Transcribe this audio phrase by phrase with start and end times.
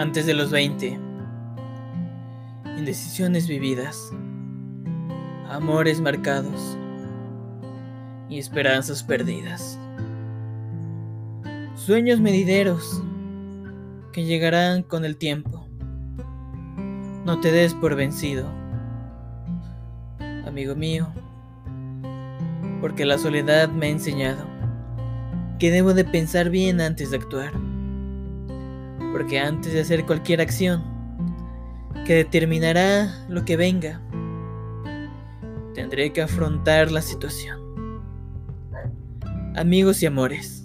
[0.00, 0.98] Antes de los 20.
[2.78, 4.10] Indecisiones vividas.
[5.46, 6.78] Amores marcados.
[8.30, 9.78] Y esperanzas perdidas.
[11.74, 13.02] Sueños medideros
[14.14, 15.68] que llegarán con el tiempo.
[17.26, 18.48] No te des por vencido,
[20.46, 21.12] amigo mío,
[22.80, 24.46] porque la soledad me ha enseñado
[25.58, 27.52] que debo de pensar bien antes de actuar
[29.12, 30.82] porque antes de hacer cualquier acción
[32.06, 34.00] que determinará lo que venga,
[35.74, 37.58] tendré que afrontar la situación.
[39.56, 40.64] Amigos y amores,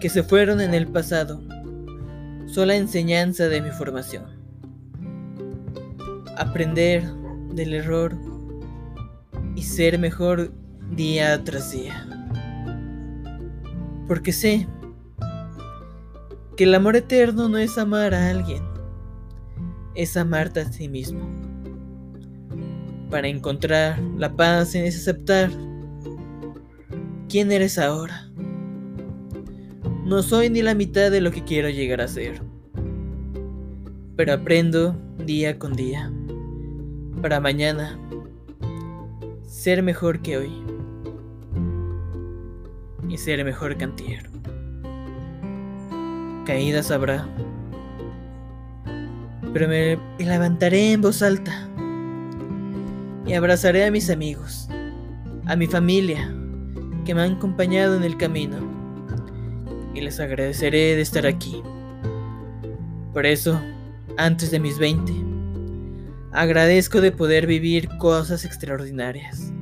[0.00, 1.42] que se fueron en el pasado,
[2.46, 4.24] sola enseñanza de mi formación.
[6.36, 7.04] Aprender
[7.52, 8.16] del error
[9.54, 10.52] y ser mejor
[10.90, 12.06] día tras día.
[14.06, 14.66] Porque sé
[16.60, 18.62] que el amor eterno no es amar a alguien,
[19.94, 21.26] es amarte a sí mismo.
[23.08, 25.50] Para encontrar la paz es aceptar
[27.30, 28.28] quién eres ahora.
[30.04, 32.42] No soy ni la mitad de lo que quiero llegar a ser,
[34.16, 34.94] pero aprendo
[35.24, 36.12] día con día
[37.22, 37.98] para mañana
[39.46, 40.52] ser mejor que hoy
[43.08, 44.28] y ser mejor cantiero
[46.44, 47.26] caídas habrá.
[49.52, 51.68] Pero me levantaré en voz alta
[53.26, 54.68] y abrazaré a mis amigos,
[55.46, 56.32] a mi familia
[57.04, 58.58] que me han acompañado en el camino
[59.94, 61.62] y les agradeceré de estar aquí.
[63.12, 63.60] Por eso,
[64.16, 65.12] antes de mis 20,
[66.32, 69.52] agradezco de poder vivir cosas extraordinarias,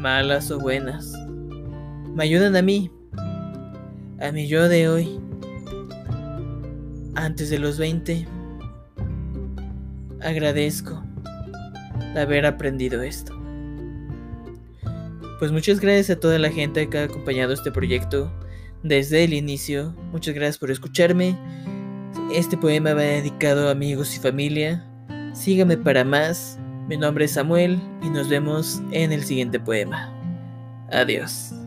[0.00, 1.12] malas o buenas.
[2.14, 2.90] Me ayudan a mí,
[4.20, 5.29] a mi yo de hoy
[7.14, 8.26] antes de los 20.
[10.22, 11.02] Agradezco
[12.14, 13.36] de haber aprendido esto.
[15.38, 18.30] Pues muchas gracias a toda la gente que ha acompañado este proyecto
[18.82, 19.94] desde el inicio.
[20.12, 21.36] Muchas gracias por escucharme.
[22.34, 24.86] Este poema va dedicado a amigos y familia.
[25.32, 26.58] Sígame para más.
[26.88, 30.12] Mi nombre es Samuel y nos vemos en el siguiente poema.
[30.90, 31.59] Adiós.